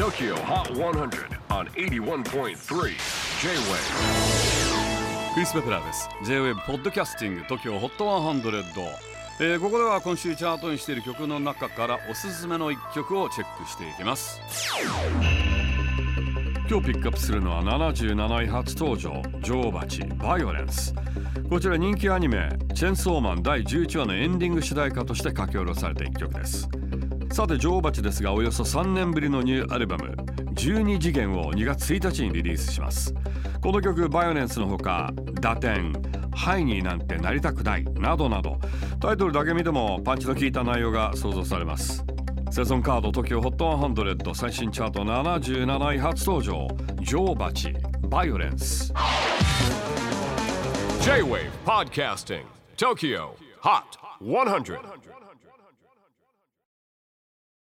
[0.00, 2.54] TOKYO HOT 100 on 81.3 J-WAVE
[5.34, 6.08] クリス・ベプラーです。
[6.24, 8.62] J-WAVE ポッドキャスティング TOKYO HOT 100、
[9.40, 14.40] えーここでは今週チャートにしている曲の中からおすすめの一曲をチェックしていきます。
[16.70, 20.94] 今日ピックアップするのは77位初登場女王蜂バイオレンス
[21.50, 26.68] こちら人気アニメ「チェンソーマン」第11話のエンディング主題歌として書き下ろされた一曲です。
[27.30, 30.16] さて女王蜂ですがおよそ3年ぶりのニューアルバム
[30.52, 33.14] 「12次元」を2月1日にリリースします。
[33.62, 35.92] この曲バイオレンスのほか「打点」
[36.34, 38.58] 「ハイになんてなりたくない」などなど
[39.00, 42.04] タイトルだけ見てもパンチの効いた内容が想像されます。
[42.50, 46.66] セゾンカード TOKYOHOT100 最新チャート77位初登場。
[47.00, 47.72] 女王蜂
[48.08, 48.92] バイオレンス。
[51.02, 52.42] J-WAVE PODCASTING
[52.76, 53.30] TOKYO
[53.62, 54.78] HOT 100